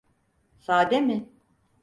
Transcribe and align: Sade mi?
Sade 0.59 1.01
mi? 1.01 1.29